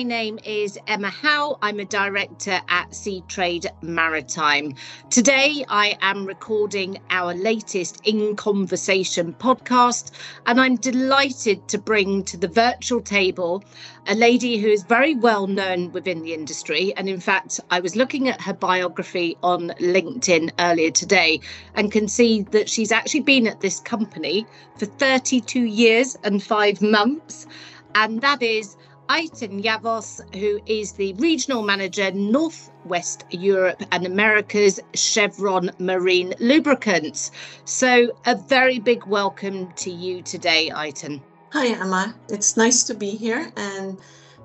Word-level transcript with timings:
my 0.00 0.04
name 0.04 0.38
is 0.46 0.78
Emma 0.86 1.10
Howell. 1.10 1.58
I'm 1.60 1.78
a 1.78 1.84
director 1.84 2.58
at 2.70 2.90
Seatrade 2.92 3.66
Maritime. 3.82 4.74
Today, 5.10 5.62
I 5.68 5.98
am 6.00 6.24
recording 6.24 6.98
our 7.10 7.34
latest 7.34 8.00
In 8.04 8.34
Conversation 8.34 9.34
podcast, 9.34 10.12
and 10.46 10.58
I'm 10.58 10.76
delighted 10.76 11.68
to 11.68 11.76
bring 11.76 12.24
to 12.24 12.38
the 12.38 12.48
virtual 12.48 13.02
table 13.02 13.62
a 14.06 14.14
lady 14.14 14.56
who 14.56 14.68
is 14.68 14.84
very 14.84 15.16
well 15.16 15.46
known 15.46 15.92
within 15.92 16.22
the 16.22 16.32
industry. 16.32 16.94
And 16.96 17.06
in 17.06 17.20
fact, 17.20 17.60
I 17.70 17.80
was 17.80 17.94
looking 17.94 18.26
at 18.26 18.40
her 18.40 18.54
biography 18.54 19.36
on 19.42 19.68
LinkedIn 19.80 20.52
earlier 20.60 20.92
today 20.92 21.40
and 21.74 21.92
can 21.92 22.08
see 22.08 22.40
that 22.52 22.70
she's 22.70 22.90
actually 22.90 23.20
been 23.20 23.46
at 23.46 23.60
this 23.60 23.80
company 23.80 24.46
for 24.78 24.86
32 24.86 25.60
years 25.60 26.16
and 26.24 26.42
five 26.42 26.80
months. 26.80 27.46
And 27.94 28.22
that 28.22 28.40
is 28.40 28.76
Ayten 29.10 29.60
Yavuz, 29.60 30.20
who 30.36 30.60
is 30.66 30.92
the 30.92 31.14
Regional 31.14 31.64
Manager, 31.64 32.12
Northwest 32.12 33.24
Europe 33.32 33.82
and 33.90 34.06
Americas, 34.06 34.78
Chevron 34.94 35.72
Marine 35.80 36.32
Lubricants. 36.38 37.32
So, 37.64 38.16
a 38.26 38.36
very 38.36 38.78
big 38.78 39.04
welcome 39.06 39.72
to 39.72 39.90
you 39.90 40.22
today, 40.22 40.70
Ayten. 40.72 41.20
Hi, 41.52 41.66
Emma. 41.66 42.14
It's 42.28 42.56
nice 42.56 42.84
to 42.84 42.94
be 42.94 43.10
here 43.10 43.50
and 43.56 43.98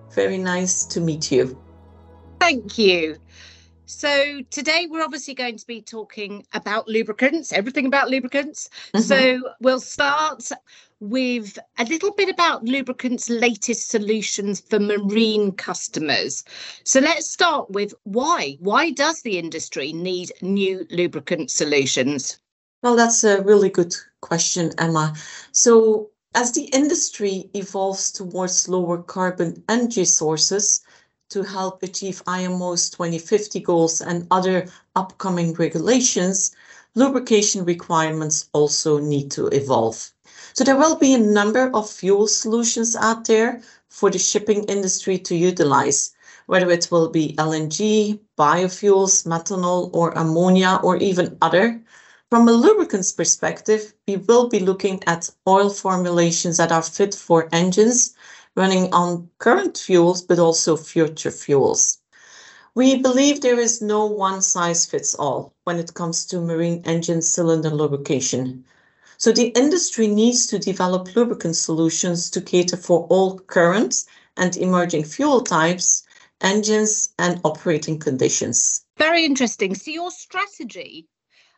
very 0.10 0.40
nice 0.40 0.84
to 0.86 1.00
meet 1.00 1.32
you. 1.32 1.56
Thank 2.40 2.80
you. 2.80 3.18
So, 3.86 4.42
today 4.50 4.88
we're 4.90 5.04
obviously 5.04 5.36
going 5.36 5.58
to 5.58 5.68
be 5.68 5.82
talking 5.82 6.46
about 6.54 6.88
lubricants, 6.88 7.54
everything 7.54 7.86
about 7.86 8.10
lubricants. 8.10 8.70
Mm-hmm. 8.94 9.02
So, 9.02 9.54
we'll 9.62 9.80
start 9.80 10.50
with 11.00 11.60
a 11.78 11.84
little 11.86 12.12
bit 12.12 12.30
about 12.30 12.64
lubricants' 12.64 13.30
latest 13.30 13.90
solutions 13.90 14.62
for 14.62 14.80
marine 14.80 15.52
customers. 15.52 16.44
So 16.84 17.00
let's 17.00 17.30
start 17.30 17.70
with 17.70 17.94
why. 18.04 18.58
Why 18.60 18.92
does 18.92 19.22
the 19.22 19.38
industry 19.38 19.92
need 19.94 20.32
new 20.42 20.88
lubricant 20.90 21.52
solutions? 21.52 22.40
Well, 22.82 22.96
that's 22.96 23.24
a 23.24 23.42
really 23.42 23.70
good 23.70 23.96
question, 24.22 24.72
Emma. 24.78 25.16
So, 25.52 26.12
as 26.34 26.52
the 26.52 26.66
industry 26.66 27.50
evolves 27.54 28.12
towards 28.12 28.68
lower 28.68 29.02
carbon 29.02 29.64
energy 29.70 30.06
sources 30.06 30.82
to 31.30 31.44
help 31.44 31.84
achieve 31.84 32.22
IMO's 32.28 32.90
2050 32.90 33.60
goals 33.62 34.02
and 34.02 34.28
other 34.32 34.68
upcoming 34.96 35.54
regulations, 35.54 36.56
lubrication 36.96 37.66
requirements 37.66 38.50
also 38.54 39.00
need 39.00 39.32
to 39.32 39.48
evolve. 39.48 40.12
So 40.54 40.64
there 40.64 40.78
will 40.78 40.96
be 40.96 41.14
a 41.14 41.20
number 41.20 41.70
of 41.74 41.90
fuel 41.90 42.28
solutions 42.28 42.96
out 42.96 43.26
there 43.26 43.62
for 43.90 44.10
the 44.10 44.20
shipping 44.20 44.64
industry 44.66 45.18
to 45.20 45.36
utilize, 45.36 46.16
whether 46.46 46.70
it 46.70 46.90
will 46.92 47.10
be 47.10 47.36
LNG, 47.38 48.20
biofuels, 48.38 49.26
methanol, 49.26 49.90
or 49.94 50.12
ammonia, 50.12 50.80
or 50.84 50.98
even 50.98 51.38
other. 51.42 51.82
From 52.30 52.48
a 52.48 52.52
lubricants 52.52 53.12
perspective, 53.12 53.94
we 54.08 54.18
will 54.18 54.50
be 54.50 54.60
looking 54.60 55.02
at 55.08 55.30
oil 55.48 55.70
formulations 55.70 56.58
that 56.58 56.72
are 56.72 56.82
fit 56.82 57.14
for 57.14 57.50
engines 57.52 58.16
running 58.56 58.94
on 58.94 59.30
current 59.38 59.78
fuels, 59.78 60.22
but 60.22 60.40
also 60.40 60.78
future 60.78 61.32
fuels. 61.32 62.00
We 62.74 63.02
believe 63.02 63.40
there 63.40 63.60
is 63.60 63.82
no 63.82 64.06
one 64.06 64.42
size 64.42 64.86
fits 64.86 65.16
all 65.16 65.54
when 65.64 65.80
it 65.80 65.94
comes 65.94 66.26
to 66.28 66.42
marine 66.42 66.82
engine 66.86 67.22
cylinder 67.22 67.70
lubrication. 67.70 68.66
So 69.18 69.32
the 69.32 69.48
industry 69.56 70.08
needs 70.08 70.46
to 70.48 70.60
develop 70.60 71.16
lubricant 71.16 71.56
solutions 71.56 72.30
to 72.32 72.42
cater 72.42 72.76
for 72.76 73.08
all 73.08 73.40
current 73.40 74.04
and 74.36 74.58
emerging 74.58 75.06
fuel 75.06 75.42
types, 75.42 76.04
engines, 76.42 77.14
and 77.18 77.40
operating 77.46 77.98
conditions. 77.98 78.86
Very 78.98 79.24
interesting. 79.24 79.74
So 79.74 79.92
your 79.92 80.12
strategy, 80.12 81.08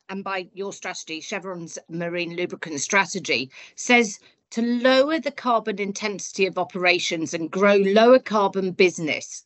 and 0.10 0.24
by 0.24 0.50
your 0.54 0.72
strategy, 0.72 1.20
Chevron's 1.20 1.80
marine 1.90 2.36
lubricant 2.36 2.80
strategy, 2.80 3.50
says 3.76 4.20
to 4.52 4.62
lower 4.62 5.20
the 5.20 5.32
carbon 5.32 5.80
intensity 5.80 6.46
of 6.46 6.58
operations 6.58 7.34
and 7.34 7.52
grow 7.52 7.76
lower 7.76 8.20
carbon 8.20 8.72
business. 8.72 9.44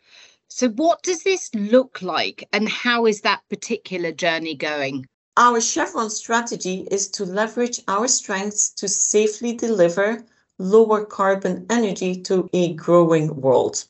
So, 0.47 0.69
what 0.69 1.01
does 1.03 1.23
this 1.23 1.49
look 1.55 2.01
like, 2.01 2.47
and 2.51 2.67
how 2.67 3.05
is 3.05 3.21
that 3.21 3.41
particular 3.49 4.11
journey 4.11 4.55
going? 4.55 5.05
Our 5.37 5.61
Chevron 5.61 6.09
strategy 6.09 6.87
is 6.91 7.07
to 7.11 7.25
leverage 7.25 7.81
our 7.87 8.07
strengths 8.07 8.69
to 8.71 8.87
safely 8.87 9.53
deliver 9.53 10.25
lower 10.59 11.05
carbon 11.05 11.65
energy 11.69 12.21
to 12.23 12.49
a 12.53 12.73
growing 12.73 13.39
world. 13.39 13.85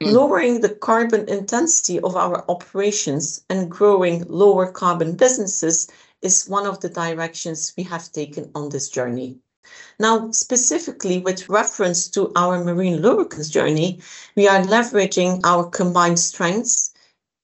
Mm. 0.00 0.12
Lowering 0.12 0.60
the 0.60 0.74
carbon 0.74 1.28
intensity 1.28 2.00
of 2.00 2.16
our 2.16 2.44
operations 2.50 3.44
and 3.48 3.70
growing 3.70 4.24
lower 4.28 4.70
carbon 4.70 5.14
businesses 5.14 5.88
is 6.20 6.48
one 6.48 6.66
of 6.66 6.80
the 6.80 6.88
directions 6.88 7.72
we 7.76 7.84
have 7.84 8.10
taken 8.10 8.50
on 8.54 8.68
this 8.70 8.88
journey. 8.88 9.38
Now, 9.98 10.30
specifically 10.30 11.18
with 11.18 11.48
reference 11.48 12.08
to 12.10 12.32
our 12.36 12.62
marine 12.62 13.00
lubricants 13.00 13.48
journey, 13.48 14.00
we 14.36 14.48
are 14.48 14.62
leveraging 14.62 15.40
our 15.44 15.68
combined 15.68 16.18
strengths 16.18 16.92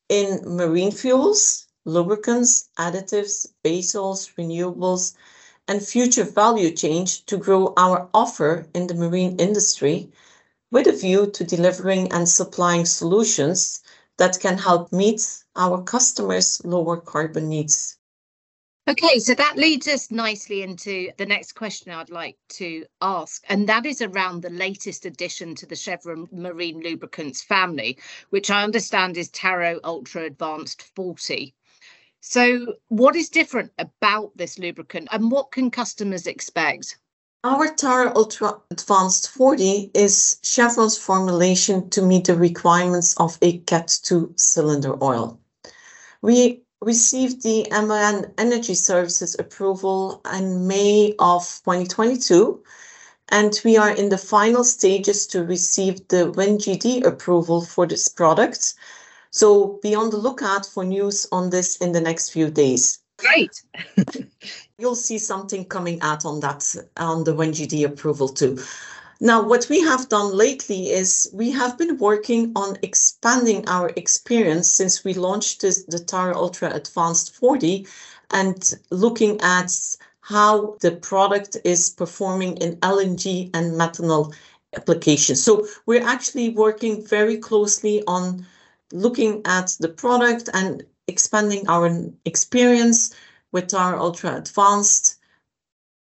in 0.09 0.41
marine 0.45 0.91
fuels, 0.91 1.67
lubricants, 1.85 2.69
additives, 2.79 3.47
base 3.63 3.95
oils, 3.95 4.29
renewables, 4.37 5.15
and 5.69 5.87
future 5.87 6.25
value 6.25 6.71
change 6.73 7.25
to 7.27 7.37
grow 7.37 7.73
our 7.77 8.09
offer 8.13 8.67
in 8.75 8.89
the 8.89 8.95
marine 8.95 9.37
industry 9.39 10.11
with 10.73 10.89
a 10.89 10.93
view 10.93 11.27
to 11.29 11.45
delivering 11.45 12.11
and 12.13 12.29
supplying 12.29 12.85
solutions 12.85 13.83
that 14.19 14.41
can 14.41 14.59
help 14.59 14.93
meet 14.93 15.45
our 15.57 15.83
customers' 15.83 16.61
lower 16.65 16.97
carbon 16.97 17.49
needs. 17.49 17.97
Okay, 18.91 19.21
so 19.21 19.35
that 19.37 19.57
leads 19.57 19.87
us 19.87 20.11
nicely 20.11 20.63
into 20.63 21.13
the 21.17 21.25
next 21.25 21.53
question 21.53 21.93
I'd 21.93 22.11
like 22.11 22.37
to 22.55 22.85
ask, 23.01 23.45
and 23.49 23.69
that 23.69 23.87
is 23.87 24.03
around 24.03 24.43
the 24.43 24.51
latest 24.51 25.07
addition 25.07 25.55
to 25.57 25.67
the 25.67 25.77
Chevron 25.77 26.27
Marine 26.33 26.81
Lubricants 26.81 27.41
family, 27.41 27.99
which 28.31 28.51
I 28.51 28.65
understand 28.65 29.17
is 29.17 29.29
Taro 29.29 29.79
Ultra 29.85 30.25
Advanced 30.25 30.83
40. 30.97 31.55
So, 32.21 32.75
what 32.89 33.15
is 33.15 33.29
different 33.29 33.71
about 33.79 34.37
this 34.37 34.59
lubricant 34.59 35.07
and 35.13 35.31
what 35.31 35.53
can 35.53 35.71
customers 35.71 36.27
expect? 36.27 36.99
Our 37.45 37.73
Taro 37.73 38.13
Ultra 38.17 38.61
Advanced 38.73 39.31
40 39.31 39.93
is 39.95 40.41
Chevron's 40.43 40.99
formulation 40.99 41.91
to 41.91 42.03
meet 42.03 42.25
the 42.25 42.35
requirements 42.35 43.15
of 43.19 43.39
a 43.41 43.59
Cat 43.59 44.01
2 44.03 44.35
cylinder 44.37 45.01
oil. 45.01 45.39
We 46.23 46.65
received 46.81 47.43
the 47.43 47.67
MAN 47.71 48.33
Energy 48.39 48.75
Services 48.75 49.37
approval 49.39 50.21
in 50.35 50.67
May 50.67 51.15
of 51.19 51.43
2022, 51.65 52.63
and 53.29 53.61
we 53.65 53.77
are 53.77 53.91
in 53.91 54.09
the 54.09 54.19
final 54.19 54.65
stages 54.65 55.27
to 55.29 55.45
receive 55.45 56.09
the 56.09 56.33
WinGD 56.33 57.05
approval 57.05 57.63
for 57.63 57.87
this 57.87 58.09
product 58.09 58.75
so 59.31 59.79
be 59.83 59.95
on 59.95 60.11
the 60.11 60.17
lookout 60.17 60.67
for 60.67 60.85
news 60.85 61.27
on 61.31 61.51
this 61.51 61.77
in 61.77 61.93
the 61.93 62.01
next 62.01 62.31
few 62.31 62.51
days. 62.51 62.99
Great. 63.17 63.63
You'll 64.79 64.97
see 64.97 65.19
something 65.19 65.65
coming 65.67 66.01
out 66.01 66.25
on 66.25 66.41
that, 66.41 66.75
on 66.97 67.25
the 67.25 67.35
WinGD 67.35 67.85
approval 67.85 68.29
too. 68.29 68.59
Now, 69.23 69.43
what 69.43 69.69
we 69.69 69.83
have 69.83 70.09
done 70.09 70.35
lately 70.35 70.91
is 70.91 71.29
we 71.35 71.51
have 71.51 71.77
been 71.77 71.99
working 71.99 72.53
on 72.57 72.79
expanding 72.83 73.69
our 73.69 73.91
experience 73.97 74.73
since 74.73 75.05
we 75.05 75.13
launched 75.13 75.61
this, 75.61 75.85
the 75.85 75.99
Taro 75.99 76.35
Ultra 76.35 76.73
Advanced 76.75 77.35
40 77.35 77.87
and 78.31 78.73
looking 78.91 79.39
at 79.43 79.77
how 80.23 80.77
the 80.81 80.93
product 80.93 81.59
is 81.65 81.91
performing 81.91 82.57
in 82.59 82.77
LNG 82.77 83.51
and 83.53 83.79
methanol 83.79 84.35
applications. 84.75 85.43
So 85.43 85.67
we're 85.85 86.07
actually 86.07 86.49
working 86.49 87.05
very 87.07 87.37
closely 87.37 88.03
on 88.07 88.47
looking 88.91 89.43
at 89.45 89.77
the 89.81 89.89
product 89.89 90.49
and 90.55 90.83
expanding 91.09 91.69
our 91.69 91.91
experience 92.25 93.15
with 93.53 93.75
our 93.75 93.99
ultra 93.99 94.37
advanced 94.37 95.19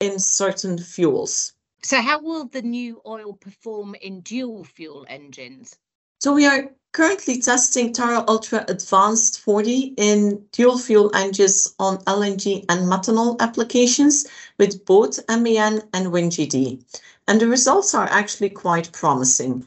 in 0.00 0.19
certain 0.19 0.78
fuels. 0.78 1.52
So, 1.84 2.00
how 2.00 2.20
will 2.20 2.44
the 2.46 2.62
new 2.62 3.02
oil 3.05 3.32
perform 3.32 3.96
in 4.00 4.20
dual 4.20 4.62
fuel 4.62 5.05
engines? 5.08 5.76
So, 6.20 6.32
we 6.32 6.46
are 6.46 6.70
currently 6.93 7.40
testing 7.40 7.93
Taro 7.93 8.25
Ultra 8.29 8.64
Advanced 8.69 9.40
40 9.40 9.94
in 9.96 10.46
dual 10.52 10.79
fuel 10.79 11.11
engines 11.12 11.75
on 11.81 11.99
LNG 12.05 12.64
and 12.69 12.87
methanol 12.87 13.37
applications 13.40 14.29
with 14.58 14.84
both 14.84 15.19
MAN 15.29 15.82
and 15.93 16.06
WinGD. 16.06 16.84
And 17.26 17.40
the 17.40 17.49
results 17.49 17.94
are 17.94 18.08
actually 18.08 18.50
quite 18.50 18.93
promising. 18.93 19.67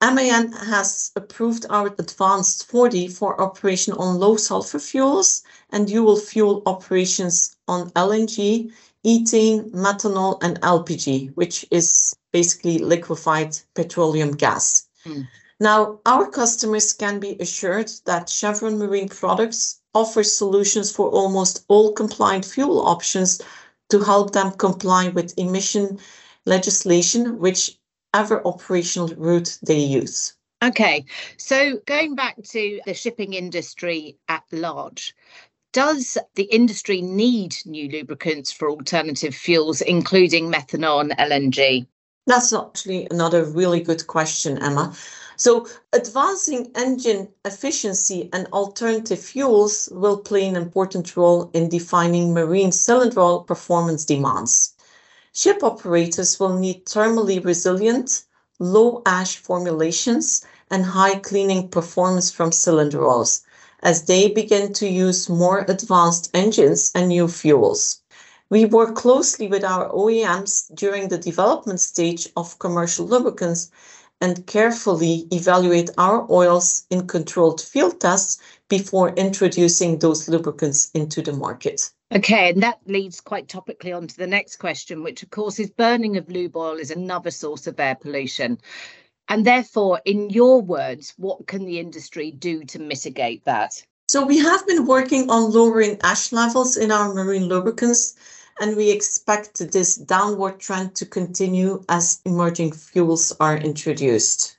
MAN 0.00 0.52
has 0.52 1.10
approved 1.16 1.66
our 1.70 1.88
Advanced 1.98 2.68
40 2.68 3.08
for 3.08 3.40
operation 3.40 3.94
on 3.94 4.20
low 4.20 4.36
sulfur 4.36 4.78
fuels 4.78 5.42
and 5.70 5.88
dual 5.88 6.16
fuel 6.16 6.62
operations 6.66 7.56
on 7.66 7.90
LNG, 7.90 8.70
ethane, 9.04 9.70
methanol, 9.72 10.38
and 10.42 10.60
LPG, 10.60 11.34
which 11.34 11.66
is 11.70 12.14
basically 12.32 12.78
liquefied 12.78 13.56
petroleum 13.74 14.32
gas. 14.32 14.88
Mm. 15.04 15.28
Now, 15.60 16.00
our 16.06 16.28
customers 16.28 16.92
can 16.92 17.20
be 17.20 17.36
assured 17.38 17.90
that 18.06 18.28
Chevron 18.28 18.78
Marine 18.78 19.08
Products 19.08 19.80
offers 19.94 20.36
solutions 20.36 20.90
for 20.90 21.08
almost 21.10 21.64
all 21.68 21.92
compliant 21.92 22.44
fuel 22.44 22.84
options 22.86 23.40
to 23.90 24.00
help 24.00 24.32
them 24.32 24.52
comply 24.52 25.08
with 25.08 25.38
emission 25.38 25.98
legislation, 26.46 27.38
whichever 27.38 28.44
operational 28.46 29.08
route 29.08 29.58
they 29.62 29.78
use. 29.78 30.34
Okay, 30.62 31.04
so 31.36 31.78
going 31.86 32.14
back 32.14 32.40
to 32.42 32.80
the 32.86 32.94
shipping 32.94 33.34
industry 33.34 34.16
at 34.28 34.44
large, 34.52 35.14
does 35.72 36.18
the 36.34 36.44
industry 36.44 37.00
need 37.00 37.56
new 37.64 37.88
lubricants 37.88 38.52
for 38.52 38.70
alternative 38.70 39.34
fuels, 39.34 39.80
including 39.80 40.52
methanol 40.52 41.00
and 41.00 41.12
LNG? 41.12 41.86
That's 42.26 42.52
actually 42.52 43.08
another 43.10 43.44
really 43.44 43.80
good 43.80 44.06
question, 44.06 44.58
Emma. 44.62 44.94
So, 45.36 45.66
advancing 45.92 46.70
engine 46.76 47.28
efficiency 47.44 48.28
and 48.32 48.46
alternative 48.52 49.18
fuels 49.18 49.88
will 49.90 50.18
play 50.18 50.46
an 50.46 50.54
important 50.54 51.16
role 51.16 51.50
in 51.52 51.68
defining 51.68 52.32
marine 52.32 52.70
cylinder 52.70 53.20
oil 53.20 53.40
performance 53.42 54.04
demands. 54.04 54.74
Ship 55.32 55.64
operators 55.64 56.38
will 56.38 56.56
need 56.58 56.84
thermally 56.84 57.42
resilient, 57.42 58.24
low 58.60 59.02
ash 59.06 59.38
formulations 59.38 60.44
and 60.70 60.84
high 60.84 61.18
cleaning 61.18 61.68
performance 61.68 62.30
from 62.30 62.52
cylinder 62.52 63.04
oils 63.04 63.42
as 63.82 64.04
they 64.04 64.28
begin 64.28 64.72
to 64.74 64.88
use 64.88 65.28
more 65.28 65.64
advanced 65.68 66.30
engines 66.34 66.92
and 66.94 67.08
new 67.08 67.28
fuels. 67.28 68.00
We 68.50 68.66
work 68.66 68.94
closely 68.94 69.48
with 69.48 69.64
our 69.64 69.88
OEMs 69.90 70.74
during 70.74 71.08
the 71.08 71.18
development 71.18 71.80
stage 71.80 72.28
of 72.36 72.58
commercial 72.58 73.06
lubricants 73.06 73.70
and 74.20 74.46
carefully 74.46 75.26
evaluate 75.32 75.90
our 75.98 76.30
oils 76.30 76.86
in 76.90 77.08
controlled 77.08 77.60
field 77.60 78.00
tests 78.00 78.38
before 78.68 79.14
introducing 79.14 79.98
those 79.98 80.28
lubricants 80.28 80.90
into 80.94 81.22
the 81.22 81.32
market. 81.32 81.90
Okay, 82.14 82.50
and 82.50 82.62
that 82.62 82.78
leads 82.86 83.20
quite 83.20 83.48
topically 83.48 83.96
on 83.96 84.06
to 84.06 84.16
the 84.16 84.26
next 84.26 84.56
question, 84.56 85.02
which 85.02 85.22
of 85.22 85.30
course 85.30 85.58
is 85.58 85.70
burning 85.70 86.18
of 86.18 86.28
lube 86.28 86.56
oil 86.56 86.78
is 86.78 86.90
another 86.90 87.30
source 87.30 87.66
of 87.66 87.80
air 87.80 87.96
pollution. 87.96 88.58
And 89.28 89.46
therefore, 89.46 90.00
in 90.04 90.30
your 90.30 90.60
words, 90.60 91.14
what 91.16 91.46
can 91.46 91.64
the 91.64 91.78
industry 91.78 92.30
do 92.30 92.64
to 92.64 92.78
mitigate 92.78 93.44
that? 93.44 93.82
So, 94.08 94.26
we 94.26 94.38
have 94.38 94.66
been 94.66 94.86
working 94.86 95.30
on 95.30 95.52
lowering 95.52 95.98
ash 96.02 96.32
levels 96.32 96.76
in 96.76 96.90
our 96.90 97.14
marine 97.14 97.48
lubricants 97.48 98.14
and 98.60 98.76
we 98.76 98.90
expect 98.90 99.58
this 99.72 99.96
downward 99.96 100.60
trend 100.60 100.94
to 100.96 101.06
continue 101.06 101.82
as 101.88 102.20
emerging 102.24 102.72
fuels 102.72 103.32
are 103.40 103.56
introduced. 103.56 104.58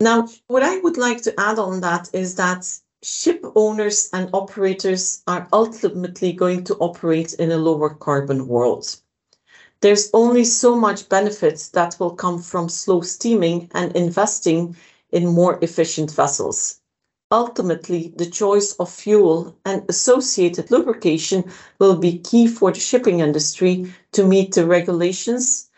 Now, 0.00 0.28
what 0.46 0.62
I 0.62 0.78
would 0.78 0.96
like 0.96 1.22
to 1.22 1.34
add 1.38 1.58
on 1.58 1.80
that 1.80 2.10
is 2.12 2.34
that 2.36 2.68
ship 3.02 3.44
owners 3.54 4.10
and 4.12 4.30
operators 4.32 5.22
are 5.26 5.48
ultimately 5.52 6.32
going 6.32 6.64
to 6.64 6.74
operate 6.76 7.34
in 7.34 7.52
a 7.52 7.56
lower 7.56 7.90
carbon 7.90 8.46
world. 8.46 8.96
There's 9.80 10.10
only 10.12 10.44
so 10.44 10.76
much 10.76 11.08
benefit 11.08 11.70
that 11.72 11.96
will 12.00 12.10
come 12.10 12.40
from 12.40 12.68
slow 12.68 13.00
steaming 13.02 13.70
and 13.74 13.94
investing 13.94 14.76
in 15.12 15.26
more 15.26 15.58
efficient 15.62 16.10
vessels. 16.10 16.80
Ultimately, 17.30 18.14
the 18.16 18.26
choice 18.26 18.72
of 18.74 18.90
fuel 18.90 19.54
and 19.64 19.84
associated 19.88 20.70
lubrication 20.70 21.44
will 21.78 21.96
be 21.96 22.18
key 22.18 22.46
for 22.46 22.72
the 22.72 22.80
shipping 22.80 23.20
industry 23.20 23.92
to 24.12 24.26
meet 24.26 24.54
the 24.54 24.66
regulations, 24.66 25.68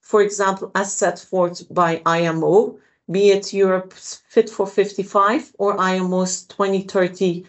for 0.00 0.20
example, 0.20 0.70
as 0.74 0.92
set 0.92 1.18
forth 1.18 1.72
by 1.72 2.02
IMO, 2.04 2.78
be 3.10 3.30
it 3.30 3.54
Europe's 3.54 4.22
Fit 4.28 4.50
for 4.50 4.66
55 4.66 5.54
or 5.58 5.80
IMO's 5.80 6.42
2030 6.42 7.46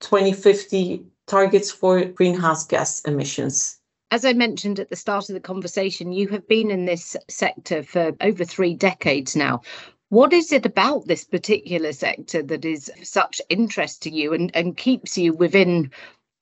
2050 0.00 1.04
targets 1.26 1.70
for 1.70 2.04
greenhouse 2.06 2.66
gas 2.66 3.02
emissions. 3.02 3.81
As 4.12 4.26
I 4.26 4.34
mentioned 4.34 4.78
at 4.78 4.90
the 4.90 4.96
start 4.96 5.30
of 5.30 5.32
the 5.32 5.40
conversation, 5.40 6.12
you 6.12 6.28
have 6.28 6.46
been 6.46 6.70
in 6.70 6.84
this 6.84 7.16
sector 7.30 7.82
for 7.82 8.12
over 8.20 8.44
three 8.44 8.74
decades 8.74 9.34
now. 9.34 9.62
What 10.10 10.34
is 10.34 10.52
it 10.52 10.66
about 10.66 11.06
this 11.06 11.24
particular 11.24 11.94
sector 11.94 12.42
that 12.42 12.62
is 12.66 12.92
such 13.02 13.40
interest 13.48 14.02
to 14.02 14.10
you 14.10 14.34
and, 14.34 14.54
and 14.54 14.76
keeps 14.76 15.16
you 15.16 15.32
within 15.32 15.90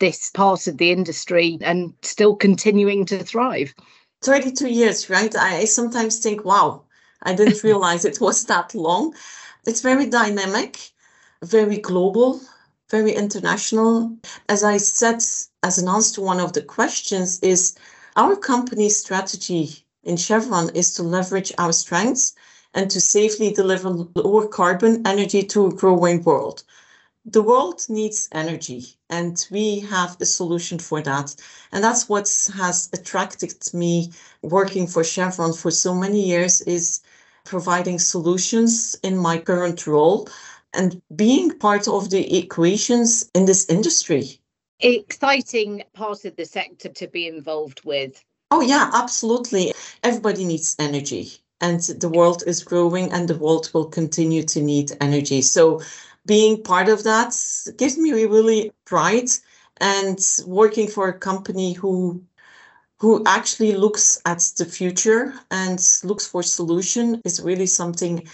this 0.01 0.31
part 0.31 0.67
of 0.67 0.79
the 0.79 0.91
industry 0.91 1.59
and 1.61 1.95
still 2.03 2.35
continuing 2.35 3.07
to 3.07 3.23
thrive? 3.23 3.73
32 4.23 4.69
years, 4.69 5.09
right? 5.09 5.33
I 5.37 5.65
sometimes 5.65 6.19
think, 6.19 6.45
wow, 6.45 6.83
I 7.23 7.35
didn't 7.35 7.63
realize 7.71 8.05
it 8.05 8.21
was 8.21 8.47
that 8.47 8.75
long. 8.75 9.15
It's 9.65 9.81
very 9.81 10.07
dynamic, 10.07 10.91
very 11.41 11.77
global, 11.77 12.41
very 12.91 13.13
international. 13.13 14.17
As 14.49 14.65
I 14.65 14.79
said, 14.79 15.23
as 15.63 15.79
an 15.79 15.89
answer 15.89 16.17
to 16.17 16.21
one 16.23 16.41
of 16.41 16.53
the 16.53 16.63
questions, 16.63 17.39
is 17.41 17.77
our 18.17 18.37
company's 18.37 18.99
strategy 18.99 19.85
in 20.03 20.17
Chevron 20.17 20.71
is 20.71 20.95
to 20.95 21.03
leverage 21.03 21.53
our 21.59 21.73
strengths 21.73 22.35
and 22.75 22.91
to 22.91 23.01
safely 23.01 23.53
deliver 23.53 23.91
lower 23.91 24.47
carbon 24.47 25.07
energy 25.07 25.43
to 25.43 25.67
a 25.67 25.75
growing 25.75 26.23
world. 26.23 26.63
The 27.27 27.43
world 27.43 27.85
needs 27.89 28.29
energy, 28.33 28.97
and 29.11 29.47
we 29.51 29.81
have 29.81 30.17
a 30.21 30.27
solution 30.27 30.79
for 30.79 31.03
that. 31.03 31.35
And 31.71 31.85
that's 31.85 32.09
what 32.09 32.29
has 32.57 32.89
attracted 32.95 33.53
me 33.75 34.13
working 34.43 34.87
for 34.87 35.05
Chevron 35.05 35.53
for 35.53 35.71
so 35.71 35.95
many 35.95 36.27
years 36.27 36.63
is 36.63 37.03
providing 37.45 37.99
solutions 37.99 38.97
in 39.03 39.19
my 39.19 39.39
current 39.39 39.87
role 39.87 40.29
and 40.73 41.03
being 41.15 41.51
part 41.59 41.87
of 41.89 42.09
the 42.11 42.39
equations 42.39 43.29
in 43.35 43.45
this 43.45 43.69
industry. 43.69 44.40
Exciting 44.81 45.83
part 45.93 46.25
of 46.25 46.37
the 46.37 46.45
sector 46.45 46.89
to 46.89 47.09
be 47.09 47.27
involved 47.27 47.85
with. 47.85 48.25
Oh, 48.51 48.61
yeah, 48.61 48.91
absolutely. 48.93 49.73
Everybody 50.03 50.45
needs 50.45 50.75
energy 50.79 51.33
and 51.61 51.81
the 51.81 52.09
world 52.09 52.43
is 52.47 52.65
growing 52.65 53.13
and 53.13 53.29
the 53.29 53.37
world 53.37 53.71
will 53.75 53.87
continue 53.87 54.43
to 54.43 54.61
need 54.61 54.93
energy. 55.01 55.43
So 55.43 55.83
being 56.27 56.63
part 56.63 56.89
of 56.89 57.05
that 57.05 57.35
gives 57.77 57.99
me 57.99 58.13
really 58.13 58.73
pride 58.85 59.29
and 59.81 60.19
working 60.47 60.89
for 60.89 61.09
a 61.09 61.19
company 61.19 61.73
who 61.73 62.23
who 62.99 63.23
actually 63.27 63.73
looks 63.73 64.21
at 64.27 64.41
the 64.59 64.65
future 64.67 65.33
and 65.51 65.81
looks 66.05 66.27
for 66.27 66.43
solution 66.43 67.23
is 67.25 67.41
really 67.41 67.65
something 67.65 68.29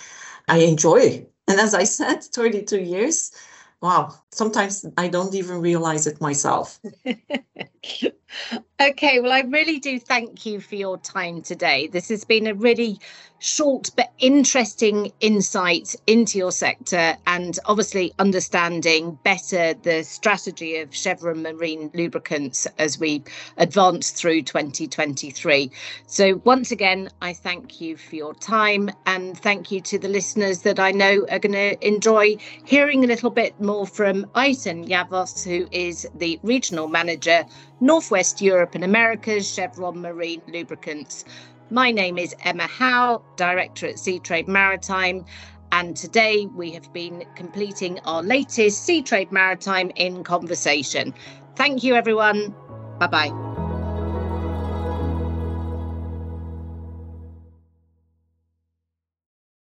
I 0.49 0.59
enjoy. 0.59 1.25
And 1.47 1.61
as 1.61 1.73
I 1.73 1.85
said, 1.85 2.25
32 2.33 2.81
years, 2.81 3.31
wow, 3.83 4.15
sometimes 4.33 4.85
I 4.97 5.09
don't 5.09 5.35
even 5.35 5.61
realize 5.61 6.07
it 6.07 6.21
myself. 6.21 6.81
okay, 8.81 9.21
well, 9.21 9.33
I 9.33 9.41
really 9.41 9.79
do 9.79 9.99
thank 9.99 10.45
you 10.45 10.61
for 10.61 10.75
your 10.75 10.99
time 10.99 11.43
today. 11.43 11.87
This 11.87 12.09
has 12.11 12.25
been 12.25 12.47
a 12.47 12.55
really 12.55 13.01
short 13.39 13.91
but 13.97 14.11
interesting 14.19 15.13
insight 15.21 15.95
into 16.07 16.39
your 16.39 16.51
sector 16.51 17.17
and 17.27 17.59
obviously 17.67 18.13
understanding 18.19 19.19
better 19.25 19.75
the 19.75 20.03
strategy 20.03 20.79
of 20.79 20.95
Chevron 20.95 21.43
Marine 21.43 21.91
Lubricants 21.93 22.67
as 22.79 22.99
we 22.99 23.23
advance 23.59 24.11
through 24.11 24.43
2023. 24.43 25.71
So, 26.07 26.41
once 26.45 26.71
again, 26.71 27.11
I 27.21 27.35
thank 27.35 27.81
you 27.81 27.97
for 27.97 28.17
your 28.17 28.35
time 28.35 28.91
and 29.05 29.39
thank 29.39 29.71
you 29.71 29.81
to 29.83 29.99
the 29.99 30.09
listeners 30.09 30.63
that 30.63 30.81
I 30.81 30.93
know 30.93 31.27
are 31.31 31.39
going 31.39 31.53
to 31.53 31.87
enjoy 31.87 32.37
hearing 32.65 33.05
a 33.05 33.07
little 33.07 33.31
bit 33.31 33.61
more 33.61 33.87
from 33.87 34.25
Ayten 34.35 34.89
Yavuz, 34.89 35.45
who 35.45 35.69
is 35.71 36.09
the 36.15 36.41
Regional 36.43 36.89
Manager, 36.89 37.45
Northwest 37.81 38.41
Europe 38.41 38.66
and 38.75 38.85
Americas, 38.85 39.53
Chevron 39.53 40.01
Marine 40.01 40.43
Lubricants. 40.49 41.25
My 41.71 41.91
name 41.91 42.19
is 42.19 42.35
Emma 42.45 42.67
Howell, 42.67 43.25
Director 43.37 43.87
at 43.87 43.97
Seatrade 43.97 44.49
Maritime, 44.49 45.25
and 45.73 45.97
today 45.97 46.47
we 46.55 46.73
have 46.73 46.93
been 46.93 47.25
completing 47.35 47.99
our 48.01 48.23
latest 48.23 48.89
Seatrade 48.89 49.33
Maritime 49.33 49.91
in 49.97 50.25
conversation. 50.25 51.13
Thank 51.57 51.83
you, 51.83 51.95
everyone. 51.95 52.55
Bye 52.99 53.07
bye. 53.09 53.46